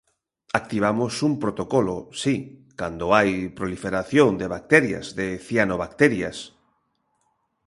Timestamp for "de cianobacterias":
5.19-6.37